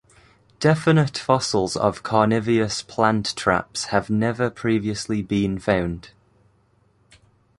[0.59, 6.09] Definite fossils of carnivorous plant traps have never previously been found.